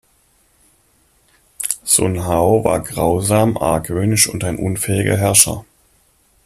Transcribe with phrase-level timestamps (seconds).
[1.83, 5.63] Sun Hao war grausam, argwöhnisch und ein unfähiger Herrscher.